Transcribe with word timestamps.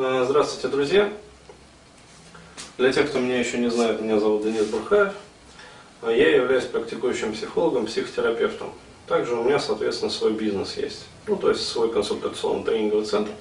Э, 0.00 0.24
здравствуйте, 0.28 0.68
друзья! 0.68 1.12
Для 2.76 2.92
тех, 2.92 3.10
кто 3.10 3.18
меня 3.18 3.40
еще 3.40 3.58
не 3.58 3.68
знает, 3.68 4.00
меня 4.00 4.20
зовут 4.20 4.44
Денис 4.44 4.64
Бурхаев. 4.66 5.12
Э, 6.02 6.16
я 6.16 6.36
являюсь 6.36 6.66
практикующим 6.66 7.32
психологом, 7.32 7.86
психотерапевтом. 7.86 8.72
Также 9.08 9.34
у 9.34 9.42
меня, 9.42 9.58
соответственно, 9.58 10.12
свой 10.12 10.34
бизнес 10.34 10.76
есть. 10.76 11.04
Ну, 11.26 11.34
то 11.34 11.48
есть 11.48 11.66
свой 11.66 11.90
консультационный 11.90 12.62
тренинговый 12.62 13.06
центр, 13.06 13.32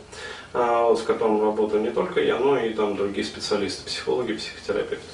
э, 0.56 0.58
вот, 0.58 0.98
в 0.98 1.04
котором 1.04 1.44
работаю 1.44 1.84
не 1.84 1.92
только 1.92 2.22
я, 2.22 2.40
но 2.40 2.58
и 2.58 2.74
там 2.74 2.96
другие 2.96 3.24
специалисты, 3.24 3.86
психологи, 3.86 4.34
психотерапевты. 4.34 5.06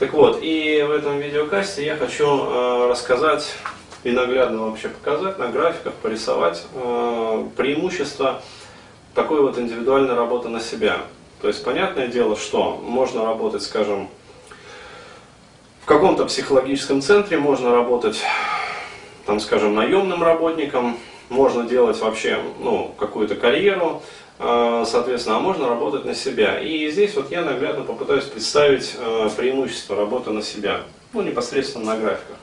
Так 0.00 0.12
вот, 0.12 0.40
и 0.42 0.82
в 0.82 0.90
этом 0.90 1.20
видеокасте 1.20 1.86
я 1.86 1.96
хочу 1.96 2.88
рассказать 2.88 3.54
и 4.02 4.10
наглядно 4.10 4.62
вообще 4.62 4.88
показать, 4.88 5.38
на 5.38 5.52
графиках 5.52 5.94
порисовать 5.94 6.66
преимущества 7.56 8.42
такой 9.14 9.40
вот 9.42 9.58
индивидуальной 9.58 10.14
работы 10.14 10.48
на 10.48 10.60
себя. 10.60 10.98
То 11.40 11.48
есть, 11.48 11.64
понятное 11.64 12.08
дело, 12.08 12.36
что 12.36 12.80
можно 12.82 13.24
работать, 13.24 13.62
скажем, 13.62 14.08
в 15.82 15.86
каком-то 15.86 16.26
психологическом 16.26 17.00
центре, 17.00 17.38
можно 17.38 17.70
работать, 17.70 18.22
там, 19.24 19.40
скажем, 19.40 19.74
наемным 19.74 20.22
работником, 20.22 20.98
можно 21.28 21.64
делать 21.64 21.98
вообще 22.00 22.38
ну, 22.60 22.94
какую-то 22.98 23.36
карьеру, 23.36 24.02
э, 24.38 24.84
соответственно, 24.86 25.36
а 25.36 25.40
можно 25.40 25.68
работать 25.68 26.04
на 26.04 26.14
себя. 26.14 26.60
И 26.60 26.90
здесь 26.90 27.14
вот 27.14 27.30
я 27.30 27.42
наглядно 27.42 27.84
попытаюсь 27.84 28.24
представить 28.24 28.96
э, 28.98 29.30
преимущество 29.36 29.96
работы 29.96 30.30
на 30.30 30.42
себя, 30.42 30.82
ну, 31.12 31.22
непосредственно 31.22 31.94
на 31.94 31.96
графиках. 31.96 32.36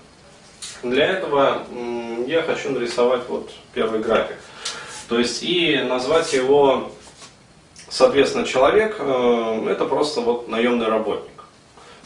Для 0.84 1.06
этого 1.06 1.64
я 2.28 2.42
хочу 2.42 2.70
нарисовать 2.72 3.22
вот 3.28 3.50
первый 3.74 4.00
график. 4.00 4.38
То 5.08 5.20
есть 5.20 5.44
и 5.44 5.78
назвать 5.78 6.34
его, 6.34 6.92
соответственно, 7.90 8.46
человек, 8.46 8.98
э, 9.00 9.68
это 9.70 9.86
просто 9.86 10.22
вот 10.22 10.48
наемный 10.48 10.88
работник. 10.88 11.32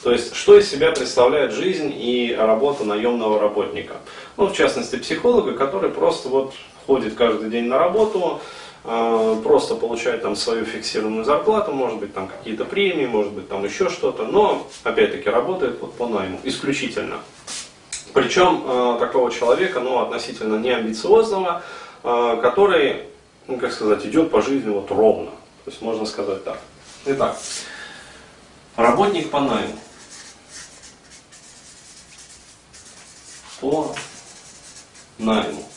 То 0.04 0.12
есть, 0.12 0.36
что 0.36 0.58
из 0.58 0.70
себя 0.70 0.92
представляет 0.92 1.52
жизнь 1.52 1.94
и 1.94 2.36
работа 2.38 2.86
наемного 2.86 3.40
работника? 3.40 3.96
Ну, 4.38 4.48
в 4.48 4.54
частности, 4.54 4.96
психолога, 4.96 5.54
который 5.54 5.90
просто 5.90 6.30
вот 6.30 6.54
ходит 6.88 7.16
каждый 7.16 7.50
день 7.50 7.66
на 7.66 7.78
работу, 7.78 8.40
э, 8.86 9.36
просто 9.44 9.76
получает 9.76 10.22
там 10.22 10.36
свою 10.36 10.66
фиксированную 10.66 11.26
зарплату, 11.26 11.72
может 11.72 12.00
быть 12.00 12.14
там 12.14 12.28
какие-то 12.28 12.66
премии, 12.66 13.06
может 13.06 13.34
быть 13.34 13.50
там 13.50 13.64
еще 13.66 13.90
что-то, 13.90 14.26
но 14.26 14.68
опять-таки 14.84 15.30
работает 15.30 15.80
вот 15.82 15.94
по 15.96 16.08
найму, 16.08 16.40
исключительно. 16.44 17.18
Причем 18.14 18.64
э, 18.66 18.98
такого 19.00 19.32
человека, 19.32 19.82
ну, 19.82 20.00
относительно 20.00 20.58
неамбициозного, 20.58 21.62
который, 22.02 23.06
ну 23.48 23.58
как 23.58 23.72
сказать, 23.74 24.06
идет 24.06 24.32
по 24.32 24.42
жизни 24.42 24.70
вот 24.70 24.90
ровно. 24.92 25.32
То 25.66 25.72
есть 25.72 25.82
можно 25.82 26.06
сказать 26.06 26.44
так. 26.44 26.60
Итак, 27.06 27.38
работник 28.76 29.30
по 29.30 29.40
найму. 29.40 29.80
По 33.60 33.96
найму. 35.18 35.68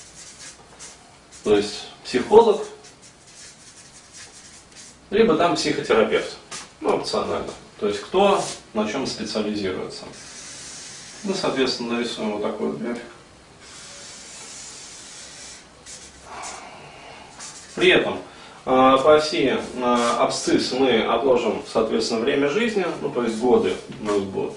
То 1.44 1.56
есть 1.56 1.88
психолог, 2.04 2.64
либо 5.10 5.36
там 5.36 5.56
психотерапевт. 5.56 6.36
Ну, 6.80 6.96
опционально. 6.96 7.52
То 7.78 7.88
есть 7.88 8.00
кто 8.00 8.42
на 8.74 8.88
чем 8.88 9.06
специализируется. 9.06 10.04
Ну, 11.24 11.34
соответственно, 11.34 11.94
нарисуем 11.94 12.32
вот 12.32 12.42
такой 12.42 12.68
вот 12.68 12.78
график. 12.80 13.02
При 17.74 17.88
этом 17.88 18.14
э, 18.14 18.18
по 18.66 19.16
оси 19.16 19.56
э, 19.56 20.16
абсцисс 20.18 20.72
мы 20.72 21.02
отложим, 21.02 21.62
соответственно, 21.66 22.20
время 22.20 22.48
жизни, 22.48 22.84
ну, 23.00 23.10
то 23.10 23.22
есть 23.22 23.38
годы 23.38 23.74
у 24.00 24.04
нас 24.04 24.18
будут. 24.18 24.54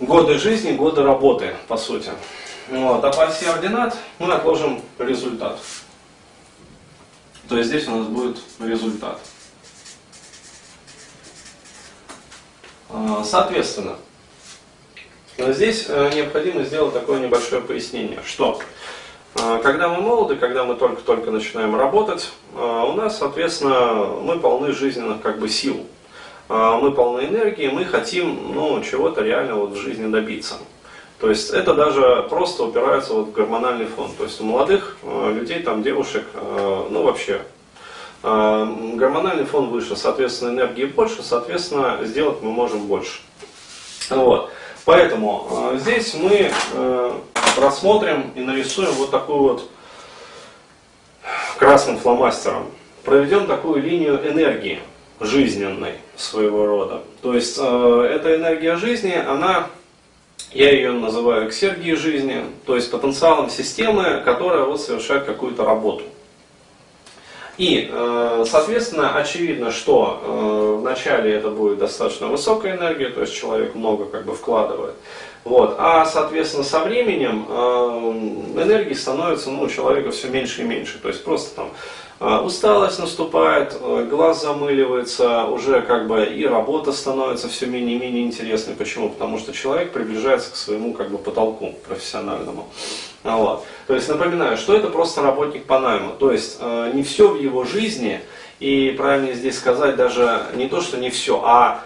Годы 0.00 0.38
жизни, 0.38 0.72
годы 0.72 1.02
работы, 1.02 1.54
по 1.68 1.76
сути. 1.76 2.10
Вот. 2.70 3.04
А 3.04 3.12
по 3.12 3.24
оси 3.24 3.44
ординат 3.44 3.96
мы 4.18 4.32
отложим 4.32 4.82
результат. 4.98 5.60
То 7.48 7.58
есть 7.58 7.68
здесь 7.68 7.86
у 7.88 7.96
нас 7.96 8.06
будет 8.06 8.38
результат. 8.58 9.20
Э, 12.88 13.22
соответственно, 13.22 13.96
здесь 15.36 15.88
необходимо 15.88 16.64
сделать 16.64 16.94
такое 16.94 17.20
небольшое 17.20 17.60
пояснение, 17.60 18.22
что 18.24 18.60
а, 18.60 18.64
когда 19.34 19.88
мы 19.88 20.00
молоды, 20.00 20.36
когда 20.36 20.64
мы 20.64 20.76
только-только 20.76 21.30
начинаем 21.30 21.74
работать, 21.74 22.32
а, 22.54 22.84
у 22.84 22.92
нас, 22.92 23.18
соответственно, 23.18 24.04
мы 24.22 24.38
полны 24.38 24.72
жизненных 24.72 25.20
как 25.22 25.38
бы 25.38 25.48
сил. 25.48 25.86
А, 26.48 26.78
мы 26.78 26.92
полны 26.92 27.22
энергии, 27.22 27.68
мы 27.68 27.84
хотим 27.84 28.52
ну, 28.54 28.80
чего-то 28.82 29.22
реально 29.22 29.56
вот 29.56 29.70
в 29.70 29.76
жизни 29.76 30.10
добиться. 30.10 30.54
То 31.18 31.30
есть 31.30 31.50
это 31.50 31.74
даже 31.74 32.26
просто 32.28 32.64
упирается 32.64 33.14
вот 33.14 33.28
в 33.28 33.32
гормональный 33.32 33.86
фон. 33.86 34.10
То 34.16 34.24
есть 34.24 34.40
у 34.40 34.44
молодых 34.44 34.96
людей, 35.02 35.60
там 35.60 35.82
девушек, 35.82 36.24
ну 36.90 37.02
вообще, 37.04 37.40
гормональный 38.22 39.46
фон 39.46 39.68
выше, 39.68 39.96
соответственно 39.96 40.50
энергии 40.50 40.84
больше, 40.84 41.22
соответственно 41.22 42.00
сделать 42.02 42.42
мы 42.42 42.50
можем 42.50 42.88
больше. 42.88 43.20
Вот. 44.10 44.50
Поэтому 44.84 45.70
здесь 45.76 46.14
мы 46.14 46.50
рассмотрим 47.58 48.32
и 48.34 48.40
нарисуем 48.40 48.92
вот 48.92 49.10
такую 49.10 49.38
вот 49.38 49.70
красным 51.58 51.98
фломастером. 51.98 52.66
Проведем 53.04 53.46
такую 53.46 53.82
линию 53.82 54.20
энергии 54.30 54.80
жизненной 55.20 55.94
своего 56.16 56.66
рода. 56.66 57.02
То 57.22 57.34
есть 57.34 57.56
э, 57.58 58.10
эта 58.14 58.36
энергия 58.36 58.76
жизни, 58.76 59.12
она, 59.12 59.68
я 60.52 60.70
ее 60.70 60.92
называю 60.92 61.48
эксергией 61.48 61.96
жизни, 61.96 62.44
то 62.66 62.76
есть 62.76 62.90
потенциалом 62.90 63.50
системы, 63.50 64.22
которая 64.24 64.64
вот 64.64 64.80
совершает 64.80 65.24
какую-то 65.24 65.64
работу. 65.64 66.04
И, 67.56 67.88
э, 67.90 68.44
соответственно, 68.48 69.16
очевидно, 69.16 69.70
что 69.70 70.20
э, 70.22 70.80
вначале 70.80 71.32
это 71.34 71.50
будет 71.50 71.78
достаточно 71.78 72.26
высокая 72.26 72.76
энергия, 72.76 73.10
то 73.10 73.20
есть 73.20 73.34
человек 73.34 73.76
много 73.76 74.06
как 74.06 74.24
бы 74.24 74.34
вкладывает. 74.34 74.94
Вот. 75.44 75.76
А, 75.78 76.04
соответственно, 76.04 76.64
со 76.64 76.80
временем 76.80 77.46
э, 77.48 78.62
энергии 78.62 78.94
становится 78.94 79.50
ну, 79.50 79.62
у 79.62 79.68
человека 79.68 80.10
все 80.10 80.28
меньше 80.28 80.62
и 80.62 80.64
меньше. 80.64 80.98
То 80.98 81.08
есть 81.08 81.22
просто 81.22 81.54
там 81.54 81.70
усталость 82.44 83.00
наступает, 83.00 83.76
глаз 84.08 84.40
замыливается, 84.40 85.44
уже 85.46 85.82
как 85.82 86.06
бы 86.06 86.24
и 86.24 86.46
работа 86.46 86.92
становится 86.92 87.48
все 87.48 87.66
менее 87.66 87.96
и 87.96 87.98
менее 87.98 88.24
интересной. 88.24 88.74
Почему? 88.74 89.10
Потому 89.10 89.38
что 89.38 89.52
человек 89.52 89.92
приближается 89.92 90.52
к 90.52 90.56
своему 90.56 90.94
как 90.94 91.10
бы 91.10 91.18
потолку 91.18 91.74
профессиональному. 91.86 92.68
Вот. 93.24 93.64
То 93.86 93.94
есть 93.94 94.08
напоминаю, 94.08 94.58
что 94.58 94.76
это 94.76 94.88
просто 94.88 95.22
работник 95.22 95.64
по 95.64 95.80
найму. 95.80 96.12
То 96.12 96.30
есть 96.30 96.58
э, 96.60 96.90
не 96.94 97.02
все 97.02 97.28
в 97.28 97.40
его 97.40 97.64
жизни, 97.64 98.20
и 98.60 98.94
правильнее 98.96 99.34
здесь 99.34 99.58
сказать 99.58 99.96
даже 99.96 100.46
не 100.54 100.68
то, 100.68 100.82
что 100.82 100.98
не 100.98 101.08
все, 101.08 101.42
а 101.42 101.82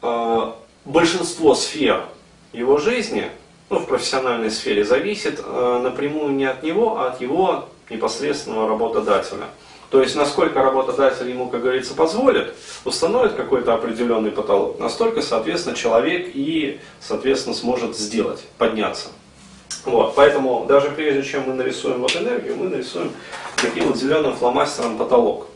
э, 0.00 0.52
большинство 0.84 1.56
сфер 1.56 2.04
его 2.52 2.78
жизни, 2.78 3.28
ну, 3.68 3.80
в 3.80 3.86
профессиональной 3.86 4.50
сфере, 4.50 4.84
зависит 4.84 5.40
э, 5.44 5.80
напрямую 5.82 6.32
не 6.34 6.44
от 6.44 6.62
него, 6.62 6.98
а 6.98 7.08
от 7.08 7.20
его 7.20 7.68
непосредственного 7.90 8.68
работодателя. 8.68 9.46
То 9.90 10.00
есть, 10.00 10.14
насколько 10.16 10.62
работодатель 10.62 11.28
ему, 11.28 11.48
как 11.48 11.62
говорится, 11.62 11.94
позволит, 11.94 12.54
установит 12.84 13.34
какой-то 13.34 13.74
определенный 13.74 14.30
потолок, 14.30 14.78
настолько, 14.78 15.20
соответственно, 15.20 15.76
человек 15.76 16.30
и, 16.34 16.80
соответственно, 17.00 17.54
сможет 17.54 17.96
сделать, 17.96 18.40
подняться. 18.58 19.08
Вот, 19.84 20.14
поэтому 20.14 20.64
даже 20.66 20.90
прежде 20.90 21.22
чем 21.22 21.44
мы 21.46 21.54
нарисуем 21.54 22.00
вот 22.00 22.16
энергию, 22.16 22.56
мы 22.56 22.68
нарисуем 22.68 23.12
таким 23.56 23.88
вот 23.88 23.96
зеленым 23.96 24.34
фломастером 24.34 24.96
потолок. 24.96 25.48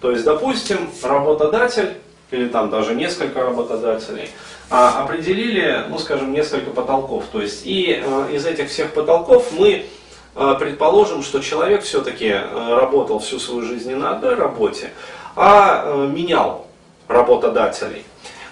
То 0.00 0.10
есть, 0.10 0.24
допустим, 0.24 0.90
работодатель, 1.02 1.94
или 2.30 2.48
там 2.48 2.70
даже 2.70 2.94
несколько 2.94 3.42
работодателей, 3.42 4.30
а, 4.70 5.02
определили, 5.02 5.84
ну 5.88 5.98
скажем, 5.98 6.32
несколько 6.32 6.70
потолков. 6.70 7.24
То 7.30 7.40
есть 7.40 7.66
и 7.66 8.02
э, 8.02 8.28
из 8.32 8.46
этих 8.46 8.70
всех 8.70 8.92
потолков 8.92 9.52
мы 9.52 9.86
э, 10.34 10.56
предположим, 10.58 11.22
что 11.22 11.40
человек 11.40 11.82
все-таки 11.82 12.28
э, 12.28 12.76
работал 12.76 13.18
всю 13.18 13.38
свою 13.38 13.62
жизнь 13.62 13.90
не 13.90 13.94
на 13.94 14.16
одной 14.16 14.34
работе, 14.34 14.90
а 15.36 16.06
менял 16.06 16.66
работодателей. 17.06 18.04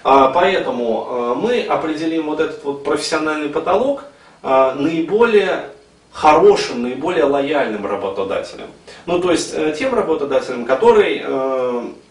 А, 0.03 0.29
поэтому 0.29 1.35
мы 1.35 1.61
определим 1.61 2.27
вот 2.27 2.39
этот 2.39 2.63
вот 2.63 2.83
профессиональный 2.83 3.49
потолок 3.49 4.03
наиболее 4.43 5.69
хорошим, 6.11 6.83
наиболее 6.83 7.23
лояльным 7.23 7.85
работодателем. 7.85 8.67
Ну, 9.05 9.19
то 9.19 9.31
есть 9.31 9.55
тем 9.77 9.95
работодателем, 9.95 10.65
который 10.65 11.23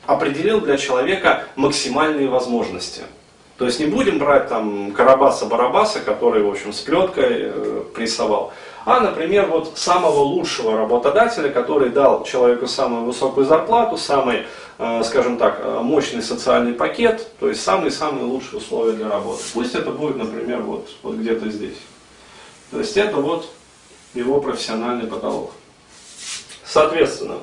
определил 0.06 0.60
для 0.60 0.76
человека 0.76 1.44
максимальные 1.56 2.28
возможности. 2.28 3.02
То 3.58 3.66
есть 3.66 3.78
не 3.78 3.86
будем 3.86 4.18
брать 4.18 4.48
там 4.48 4.90
Карабаса-Барабаса, 4.90 6.00
который, 6.00 6.42
в 6.42 6.48
общем, 6.48 6.72
с 6.72 6.80
плеткой 6.80 7.28
э, 7.30 7.82
прессовал, 7.94 8.52
а, 8.84 8.98
например, 8.98 9.46
вот 9.46 9.74
самого 9.76 10.18
лучшего 10.20 10.76
работодателя, 10.76 11.48
который 11.48 11.90
дал 11.90 12.24
человеку 12.24 12.66
самую 12.66 13.04
высокую 13.04 13.46
зарплату, 13.46 13.96
самый, 13.96 14.46
э, 14.78 15.02
скажем 15.04 15.36
так, 15.36 15.60
э, 15.62 15.80
мощный 15.80 16.22
социальный 16.22 16.72
пакет, 16.72 17.24
то 17.38 17.48
есть 17.48 17.62
самые-самые 17.62 18.24
лучшие 18.24 18.58
условия 18.58 18.94
для 18.94 19.08
работы. 19.08 19.42
Пусть 19.54 19.76
это 19.76 19.92
будет, 19.92 20.16
например, 20.16 20.62
вот, 20.62 20.88
вот 21.04 21.14
где-то 21.14 21.48
здесь. 21.48 21.76
То 22.72 22.80
есть 22.80 22.96
это 22.96 23.16
вот 23.18 23.48
его 24.14 24.40
профессиональный 24.40 25.06
потолок. 25.06 25.52
Соответственно, 26.64 27.38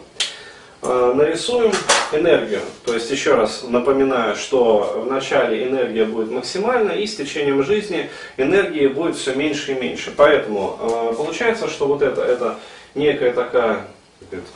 Э, 0.82 1.12
нарисуем 1.14 1.74
энергию. 2.14 2.62
То 2.86 2.94
есть 2.94 3.12
еще 3.12 3.36
раз 3.36 3.66
напоминаю, 3.68 4.38
что 4.38 5.04
в 5.04 5.12
начале 5.12 5.68
энергия 5.68 6.06
будет 6.06 6.32
максимальна, 6.32 6.92
и 6.92 7.06
с 7.06 7.18
течением 7.18 7.64
жизни 7.66 8.10
энергии 8.38 8.88
будет 8.88 9.18
все 9.18 9.36
меньше 9.36 9.74
и 9.74 9.76
меньше. 9.76 10.14
Поэтому 10.16 10.80
э, 10.80 11.14
получается, 11.18 11.68
что 11.68 11.86
вот 11.86 12.02
это, 12.02 12.22
это 12.22 12.60
некая 12.96 13.34
такая 13.34 13.88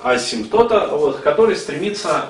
асимптота, 0.01 0.87
вот, 0.91 1.17
который 1.19 1.57
стремится, 1.57 2.27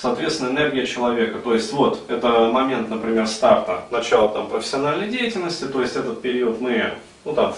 соответственно, 0.00 0.50
энергия 0.50 0.86
человека. 0.86 1.38
То 1.38 1.54
есть 1.54 1.72
вот, 1.72 2.00
это 2.08 2.50
момент, 2.50 2.88
например, 2.88 3.26
старта, 3.26 3.84
начала 3.90 4.28
там, 4.28 4.48
профессиональной 4.48 5.08
деятельности, 5.08 5.64
то 5.64 5.80
есть 5.80 5.96
этот 5.96 6.22
период 6.22 6.60
мы, 6.60 6.94
ну 7.24 7.34
там, 7.34 7.54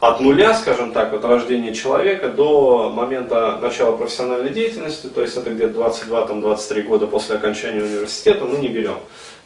от 0.00 0.20
нуля, 0.20 0.54
скажем 0.54 0.92
так, 0.92 1.12
от 1.12 1.24
рождения 1.24 1.72
человека 1.74 2.28
до 2.28 2.90
момента 2.90 3.58
начала 3.58 3.96
профессиональной 3.96 4.50
деятельности, 4.50 5.06
то 5.06 5.20
есть 5.20 5.36
это 5.36 5.50
где-то 5.50 5.78
22-23 5.80 6.82
года 6.82 7.06
после 7.06 7.36
окончания 7.36 7.82
университета, 7.82 8.44
мы 8.44 8.58
не 8.58 8.68
берем. 8.68 8.98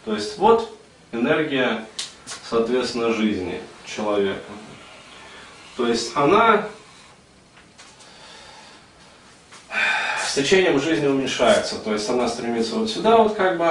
То 0.05 0.15
есть 0.15 0.39
вот 0.39 0.71
энергия, 1.13 1.85
соответственно, 2.49 3.13
жизни 3.13 3.61
человека. 3.85 4.41
То 5.77 5.87
есть 5.87 6.13
она 6.15 6.67
течением 10.37 10.79
жизни 10.79 11.07
уменьшается, 11.07 11.77
то 11.77 11.93
есть 11.93 12.09
она 12.11 12.29
стремится 12.29 12.77
вот 12.77 12.91
сюда 12.91 13.17
вот 13.17 13.35
как 13.35 13.57
бы, 13.57 13.71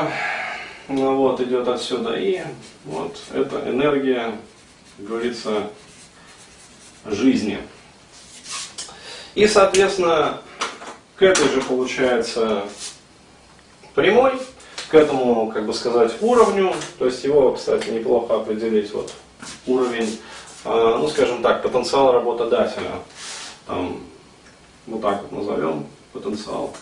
ну 0.88 1.15
вот 1.15 1.39
идет 1.39 1.67
отсюда, 1.67 2.15
и 2.15 2.41
вот 2.85 3.17
эта 3.31 3.69
энергия, 3.69 4.35
как 4.97 5.06
говорится, 5.06 5.69
жизни. 7.06 7.59
И, 9.35 9.45
соответственно, 9.47 10.39
к 11.15 11.21
этой 11.21 11.47
же 11.50 11.62
получается 11.62 12.63
прямой, 13.94 14.33
к 14.89 14.95
этому, 14.95 15.51
как 15.51 15.67
бы 15.67 15.73
сказать, 15.73 16.13
уровню, 16.21 16.73
то 16.97 17.06
есть 17.06 17.23
его, 17.23 17.53
кстати, 17.53 17.89
неплохо 17.89 18.38
определить, 18.38 18.91
вот 18.91 19.13
уровень, 19.67 20.19
а, 20.63 20.97
ну, 20.97 21.07
скажем 21.09 21.44
так, 21.44 21.62
потенциал 21.62 22.12
работодателя, 22.12 22.91
там, 23.67 24.01
вот 24.88 25.01
так 25.01 25.21
вот 25.21 25.31
назовем, 25.31 25.85
потенциал. 26.15 26.73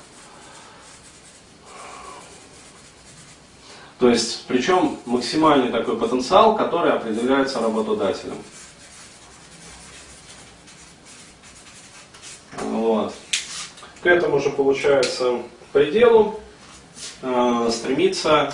То 3.99 4.09
есть, 4.09 4.45
причем 4.47 4.99
максимальный 5.05 5.71
такой 5.71 5.97
потенциал, 5.97 6.55
который 6.55 6.91
определяется 6.91 7.59
работодателем. 7.59 8.37
Вот. 12.59 13.13
К 14.01 14.07
этому 14.07 14.39
же 14.39 14.49
получается 14.49 15.39
пределу 15.71 16.39
э, 17.21 17.69
стремится, 17.71 18.53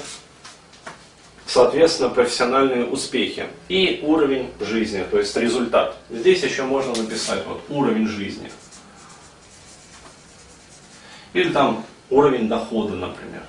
соответственно, 1.47 2.09
профессиональные 2.09 2.85
успехи 2.85 3.47
и 3.67 4.01
уровень 4.03 4.51
жизни, 4.59 5.03
то 5.09 5.17
есть 5.17 5.35
результат. 5.35 5.97
Здесь 6.09 6.43
еще 6.43 6.63
можно 6.63 6.93
написать 6.95 7.45
вот 7.47 7.61
уровень 7.69 8.07
жизни. 8.07 8.51
Или 11.33 11.51
там 11.51 11.85
уровень 12.09 12.47
дохода, 12.47 12.95
например. 12.95 13.43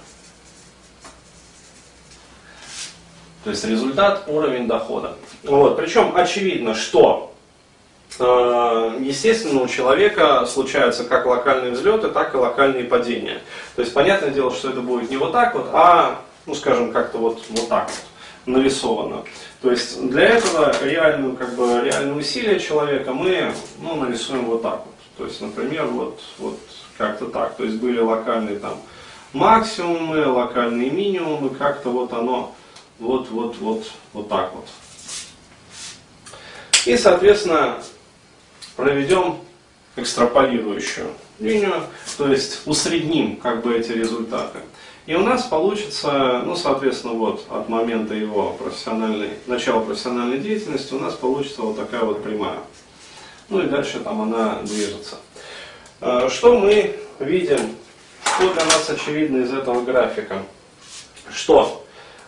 То 3.44 3.50
есть 3.50 3.64
результат, 3.64 4.24
уровень 4.26 4.66
дохода. 4.66 5.16
Вот. 5.44 5.76
Причем 5.76 6.12
очевидно, 6.14 6.74
что 6.74 7.30
Э, 8.18 8.96
естественно, 9.00 9.62
у 9.62 9.68
человека 9.68 10.44
случаются 10.46 11.04
как 11.04 11.26
локальные 11.26 11.72
взлеты, 11.72 12.08
так 12.08 12.34
и 12.34 12.36
локальные 12.36 12.84
падения. 12.84 13.40
То 13.76 13.82
есть, 13.82 13.94
понятное 13.94 14.30
дело, 14.30 14.52
что 14.52 14.70
это 14.70 14.80
будет 14.80 15.10
не 15.10 15.16
вот 15.16 15.32
так 15.32 15.54
вот, 15.54 15.68
а, 15.72 16.20
ну, 16.44 16.54
скажем, 16.54 16.92
как-то 16.92 17.18
вот, 17.18 17.42
вот 17.48 17.68
так 17.68 17.88
вот 17.88 18.54
нарисовано. 18.54 19.22
То 19.62 19.70
есть 19.70 20.06
для 20.08 20.22
этого 20.22 20.74
реальную, 20.82 21.36
как 21.36 21.54
бы, 21.54 21.80
реальные 21.82 22.14
усилия 22.14 22.58
человека 22.58 23.12
мы 23.12 23.52
ну, 23.80 23.96
нарисуем 23.96 24.44
вот 24.46 24.62
так 24.62 24.82
вот. 24.84 24.94
То 25.20 25.26
есть, 25.26 25.42
например, 25.42 25.84
вот, 25.84 26.18
вот 26.38 26.58
как-то 26.96 27.26
так. 27.26 27.54
То 27.56 27.64
есть 27.64 27.76
были 27.76 28.00
локальные 28.00 28.58
там 28.58 28.80
максимумы, 29.34 30.24
локальные 30.26 30.90
минимумы, 30.90 31.50
как-то 31.50 31.90
вот 31.90 32.14
оно 32.14 32.54
вот, 32.98 33.28
вот, 33.28 33.58
вот, 33.58 33.84
вот 34.14 34.30
так 34.30 34.54
вот. 34.54 34.66
И, 36.86 36.96
соответственно, 36.96 37.82
проведем 38.76 39.36
экстраполирующую 39.96 41.08
линию, 41.38 41.82
то 42.16 42.26
есть 42.26 42.62
усредним 42.64 43.36
как 43.36 43.62
бы 43.62 43.76
эти 43.76 43.92
результаты. 43.92 44.60
И 45.04 45.14
у 45.14 45.20
нас 45.20 45.42
получится, 45.42 46.40
ну, 46.46 46.56
соответственно, 46.56 47.12
вот 47.12 47.44
от 47.50 47.68
момента 47.68 48.14
его 48.14 48.54
профессиональной, 48.54 49.32
начала 49.46 49.80
профессиональной 49.80 50.38
деятельности 50.38 50.94
у 50.94 50.98
нас 50.98 51.12
получится 51.12 51.60
вот 51.60 51.76
такая 51.76 52.04
вот 52.04 52.22
прямая. 52.22 52.60
Ну 53.50 53.62
и 53.62 53.66
дальше 53.66 53.98
там 54.00 54.22
она 54.22 54.60
движется. 54.62 55.16
А, 56.00 56.30
что 56.30 56.58
мы 56.58 56.96
видим, 57.18 57.58
что 58.24 58.54
для 58.54 58.64
нас 58.64 58.88
очевидно 58.88 59.42
из 59.42 59.52
этого 59.52 59.82
графика? 59.82 60.42
Что, 61.32 61.84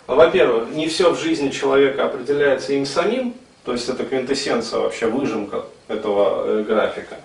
во-первых, 0.06 0.70
не 0.70 0.88
все 0.88 1.10
в 1.10 1.18
жизни 1.18 1.50
человека 1.50 2.04
определяется 2.04 2.72
им 2.72 2.84
самим, 2.84 3.34
то 3.64 3.72
есть 3.72 3.88
это 3.88 4.04
квинтэссенция 4.04 4.80
вообще, 4.80 5.06
выжимка 5.06 5.64
этого 5.86 6.44
э, 6.46 6.62
графика. 6.64 7.16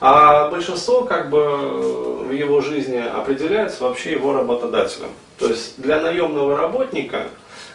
А 0.00 0.50
большинство 0.50 1.04
как 1.04 1.30
бы 1.30 2.24
в 2.26 2.32
его 2.32 2.60
жизни 2.60 2.98
определяется 2.98 3.84
вообще 3.84 4.12
его 4.12 4.34
работодателем. 4.34 5.08
То 5.38 5.48
есть 5.48 5.80
для 5.80 6.00
наемного 6.00 6.56
работника 6.56 7.24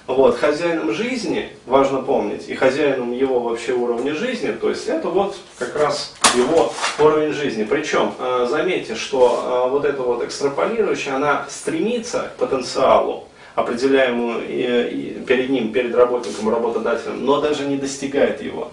вот, 0.07 0.37
хозяином 0.37 0.93
жизни, 0.93 1.49
важно 1.65 2.01
помнить, 2.01 2.49
и 2.49 2.55
хозяином 2.55 3.11
его 3.11 3.39
вообще 3.39 3.73
уровня 3.73 4.13
жизни, 4.15 4.51
то 4.51 4.69
есть 4.69 4.87
это 4.87 5.09
вот 5.09 5.35
как 5.57 5.75
раз 5.75 6.13
его 6.35 6.71
уровень 6.99 7.33
жизни. 7.33 7.63
Причем, 7.63 8.13
э, 8.17 8.47
заметьте, 8.49 8.95
что 8.95 9.65
э, 9.67 9.69
вот 9.69 9.85
эта 9.85 10.01
вот 10.01 10.23
экстраполирующая, 10.23 11.15
она 11.15 11.45
стремится 11.49 12.31
к 12.35 12.39
потенциалу, 12.39 13.27
определяемую 13.55 15.25
перед 15.25 15.49
ним, 15.49 15.73
перед 15.73 15.93
работником, 15.93 16.49
работодателем, 16.49 17.25
но 17.25 17.41
даже 17.41 17.65
не 17.65 17.75
достигает 17.75 18.41
его. 18.41 18.71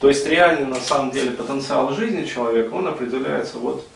То 0.00 0.08
есть 0.08 0.26
реальный 0.26 0.66
на 0.66 0.80
самом 0.80 1.10
деле 1.10 1.30
потенциал 1.30 1.92
жизни 1.94 2.24
человека, 2.26 2.74
он 2.74 2.86
определяется 2.88 3.58
вот, 3.58 3.86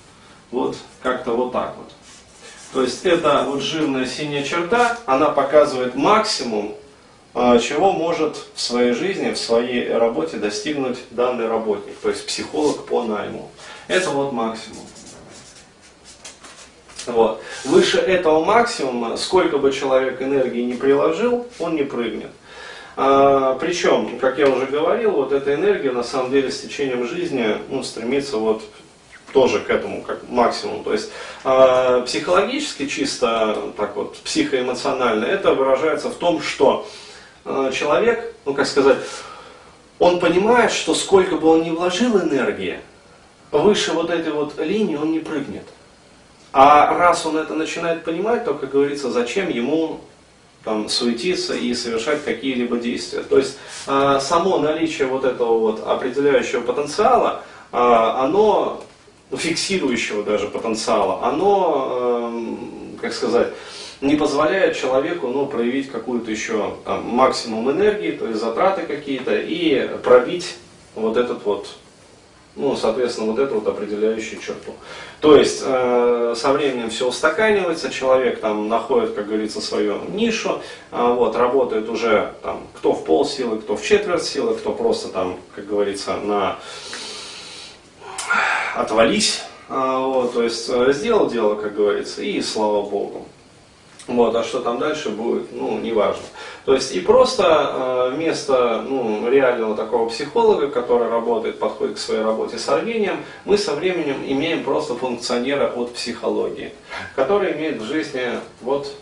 вот 0.50 0.76
как-то 1.02 1.33
вот 1.33 1.52
так 1.52 1.75
вот. 1.76 1.93
То 2.73 2.83
есть 2.83 3.04
эта 3.04 3.45
вот 3.47 3.61
жирная 3.61 4.07
синяя 4.07 4.45
черта, 4.45 4.97
она 5.04 5.31
показывает 5.31 5.97
максимум, 5.97 6.75
чего 7.34 7.92
может 7.92 8.37
в 8.54 8.60
своей 8.60 8.92
жизни, 8.92 9.32
в 9.32 9.38
своей 9.38 9.92
работе 9.92 10.37
достигнуть 10.37 10.99
данный 11.10 11.49
работник, 11.49 11.96
то 12.02 12.08
есть 12.08 12.26
психолог 12.26 12.87
по 12.87 13.04
найму. 13.04 13.50
Это 13.87 14.10
вот 14.10 14.32
максимум. 14.32 14.87
Вот. 17.06 17.42
Выше 17.64 17.99
этого 17.99 18.44
максимума, 18.44 19.16
сколько 19.16 19.58
бы 19.58 19.72
человек 19.72 20.20
энергии 20.20 20.62
не 20.62 20.75
приложил, 20.75 21.46
он 21.58 21.76
не 21.76 21.82
прыгнет. 21.82 22.30
А, 22.96 23.56
причем, 23.58 24.18
как 24.18 24.38
я 24.38 24.49
уже 24.49 24.66
говорил, 24.66 25.12
вот 25.12 25.32
эта 25.32 25.54
энергия 25.54 25.92
на 25.92 26.02
самом 26.02 26.30
деле 26.30 26.50
с 26.50 26.60
течением 26.60 27.06
жизни 27.06 27.56
ну, 27.68 27.82
стремится 27.82 28.37
вот 28.37 28.62
тоже 29.32 29.60
к 29.60 29.70
этому 29.70 30.02
как 30.02 30.28
максимум. 30.28 30.82
То 30.82 30.92
есть 30.92 31.10
э, 31.44 32.02
психологически 32.04 32.87
чисто, 32.87 33.72
так 33.76 33.96
вот, 33.96 34.16
психоэмоционально, 34.18 35.25
это 35.25 35.54
выражается 35.54 36.10
в 36.10 36.14
том, 36.16 36.42
что 36.42 36.87
человек, 37.73 38.35
ну 38.45 38.54
как 38.54 38.66
сказать, 38.66 38.99
он 39.99 40.19
понимает, 40.19 40.73
что 40.73 40.95
сколько 40.95 41.37
бы 41.37 41.49
он 41.49 41.62
ни 41.62 41.71
вложил 41.71 42.19
энергии, 42.19 42.80
выше 43.50 43.92
вот 43.92 44.11
этой 44.11 44.33
вот 44.33 44.59
линии 44.59 44.97
он 44.97 45.12
не 45.12 45.21
прыгнет. 45.21 45.64
А 46.52 46.97
раз 46.97 47.26
он 47.26 47.37
это 47.37 47.54
начинает 47.54 48.04
понимать, 48.04 48.45
то, 48.45 48.54
как 48.54 48.71
говорится, 48.71 49.11
зачем 49.11 49.49
ему 49.49 50.00
там, 50.64 50.88
суетиться 50.88 51.54
и 51.54 51.73
совершать 51.75 52.25
какие-либо 52.25 52.78
действия. 52.78 53.23
То 53.23 53.38
есть 53.38 53.57
э, 53.87 54.19
само 54.21 54.59
наличие 54.59 55.09
вот 55.09 55.25
этого 55.25 55.59
вот 55.59 55.87
определяющего 55.87 56.61
потенциала, 56.62 57.42
э, 57.73 57.76
оно, 57.76 58.83
фиксирующего 59.33 60.23
даже 60.23 60.49
потенциала, 60.49 61.25
оно, 61.25 62.33
э, 62.33 62.54
как 63.00 63.12
сказать, 63.12 63.49
не 64.00 64.16
позволяет 64.16 64.76
человеку 64.76 65.28
ну, 65.28 65.47
проявить 65.47 65.90
какую-то 65.90 66.30
еще 66.30 66.75
там, 66.85 67.07
максимум 67.07 67.71
энергии, 67.71 68.12
то 68.12 68.26
есть 68.26 68.40
затраты 68.40 68.83
какие-то, 68.83 69.37
и 69.37 69.88
пробить 70.02 70.57
вот 70.95 71.16
этот 71.16 71.45
вот 71.45 71.69
ну, 72.57 72.76
соответственно, 72.76 73.30
вот 73.30 73.38
эту 73.38 73.57
вот 73.57 73.69
определяющую 73.69 74.40
черту. 74.40 74.75
То 75.21 75.37
есть 75.37 75.62
э, 75.64 76.35
со 76.37 76.52
временем 76.52 76.90
все 76.90 77.09
устаканивается, 77.09 77.90
человек 77.90 78.40
там 78.40 78.69
находит, 78.69 79.14
как 79.14 79.28
говорится, 79.28 79.61
свою 79.61 80.00
нишу, 80.09 80.61
э, 80.90 81.14
вот, 81.14 81.37
работает 81.37 81.88
уже 81.88 82.35
там, 82.42 82.66
кто 82.75 82.92
в 82.92 83.04
пол 83.04 83.25
силы, 83.25 83.61
кто 83.61 83.76
в 83.76 83.83
четверть 83.83 84.25
силы, 84.25 84.54
кто 84.54 84.73
просто 84.73 85.09
там, 85.09 85.38
как 85.54 85.66
говорится, 85.66 86.16
на 86.16 86.59
отвались, 88.75 89.42
вот, 89.79 90.35
то 90.35 90.43
есть 90.43 90.69
э, 90.69 90.93
сделал 90.93 91.31
дело, 91.31 91.55
как 91.55 91.77
говорится, 91.77 92.23
и 92.23 92.43
слава 92.43 92.83
богу. 92.83 93.27
Вот, 94.09 94.35
а 94.35 94.43
что 94.43 94.59
там 94.59 94.81
дальше 94.81 95.11
будет, 95.11 95.53
ну, 95.53 95.79
неважно. 95.79 96.25
То 96.65 96.75
есть 96.75 96.93
и 96.93 97.00
просто 97.00 97.45
э, 97.45 98.17
вместо 98.17 98.83
ну, 98.83 99.31
реального 99.31 99.77
такого 99.77 100.09
психолога, 100.09 100.67
который 100.69 101.09
работает, 101.09 101.61
подходит 101.61 101.97
к 101.97 101.99
своей 102.00 102.23
работе 102.23 102.59
с 102.59 102.69
рвением, 102.69 103.25
мы 103.45 103.57
со 103.57 103.77
временем 103.77 104.17
имеем 104.27 104.65
просто 104.65 104.97
функционера 104.97 105.69
от 105.69 105.95
психологии, 105.95 106.73
который 107.15 107.53
имеет 107.53 107.81
в 107.81 107.85
жизни 107.85 108.23
вот, 108.62 108.93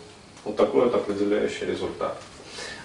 вот 0.45 0.55
такой 0.55 0.83
вот 0.83 0.93
определяющий 0.93 1.65
результат. 1.65 2.15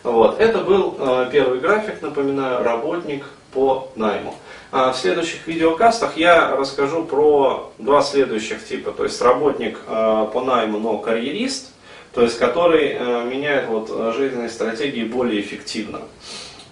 Вот. 0.02 0.40
Это 0.40 0.58
был 0.58 0.96
э, 0.98 1.28
первый 1.30 1.60
график, 1.60 2.00
напоминаю, 2.00 2.64
работник 2.64 3.24
по 3.52 3.90
найму. 3.96 4.34
А 4.76 4.92
в 4.92 4.98
следующих 4.98 5.46
видеокастах 5.46 6.16
я 6.16 6.56
расскажу 6.56 7.04
про 7.04 7.72
два 7.78 8.02
следующих 8.02 8.66
типа, 8.66 8.90
то 8.90 9.04
есть 9.04 9.22
работник 9.22 9.78
э, 9.86 10.26
по 10.32 10.40
найму, 10.40 10.78
но 10.78 10.98
карьерист– 10.98 11.70
то 12.14 12.22
есть 12.22 12.38
который 12.38 12.92
э, 12.92 13.24
меняет 13.24 13.68
вот, 13.68 13.88
жизненные 14.14 14.48
стратегии 14.48 15.04
более 15.04 15.40
эффективно. 15.40 16.02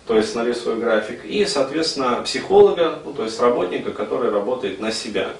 То 0.06 0.16
есть 0.16 0.34
нарисую 0.34 0.80
график. 0.80 1.24
И, 1.24 1.44
соответственно, 1.46 2.22
психолога, 2.22 3.00
ну, 3.04 3.12
то 3.12 3.24
есть 3.24 3.40
работника, 3.40 3.90
который 3.90 4.30
работает 4.30 4.80
на 4.80 4.92
себя. 4.92 5.30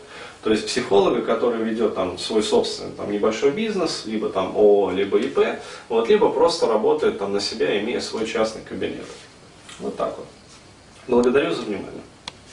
То 0.42 0.50
есть 0.50 0.66
психолога, 0.66 1.23
который 1.23 1.62
ведет 1.62 1.95
там 1.95 2.19
свой 2.19 2.42
собственный 2.42 2.92
там, 2.97 3.12
небольшой 3.12 3.52
бизнес, 3.52 4.02
либо 4.07 4.28
там 4.28 4.57
ООО, 4.57 4.90
либо 4.90 5.19
ИП, 5.19 5.61
вот, 5.88 6.09
либо 6.09 6.31
просто 6.31 6.66
работает 6.66 7.19
там 7.19 7.33
на 7.33 7.40
себя, 7.40 7.81
имея 7.81 8.00
свой 8.00 8.26
частный 8.26 8.62
кабинет. 8.62 9.07
Вот 9.78 9.97
так 9.97 10.16
вот. 10.16 10.26
Благодарю 11.07 11.54
за 11.54 11.62
внимание. 11.62 12.02